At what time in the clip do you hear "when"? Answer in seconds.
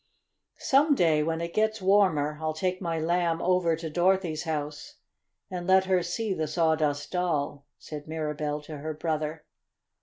1.21-1.41